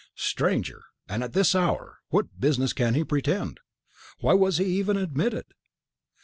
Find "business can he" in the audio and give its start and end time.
2.39-3.03